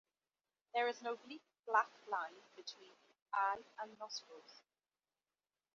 There 0.73 0.87
is 0.87 0.99
an 1.01 1.05
oblique 1.05 1.43
black 1.67 1.91
line 2.07 2.41
between 2.55 2.95
eye 3.35 3.63
and 3.79 3.99
nostrils. 3.99 4.63